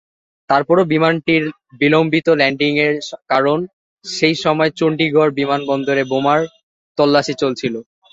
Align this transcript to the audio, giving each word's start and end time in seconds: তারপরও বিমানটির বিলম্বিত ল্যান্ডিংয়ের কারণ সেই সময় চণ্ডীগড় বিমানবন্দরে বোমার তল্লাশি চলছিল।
তারপরও 0.49 0.83
বিমানটির 0.93 1.43
বিলম্বিত 1.81 2.27
ল্যান্ডিংয়ের 2.39 2.95
কারণ 3.31 3.59
সেই 4.05 4.35
সময় 4.43 4.71
চণ্ডীগড় 4.79 5.31
বিমানবন্দরে 5.39 6.03
বোমার 6.11 6.41
তল্লাশি 6.97 7.33
চলছিল। 7.41 7.75